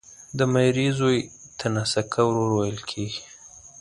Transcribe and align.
د 0.37 0.39
ميرې 0.53 0.87
زوی 0.99 1.19
ته 1.57 1.65
ناسکه 1.75 2.21
ورور 2.27 2.51
ويل 2.57 2.79
کیږي 2.89 3.21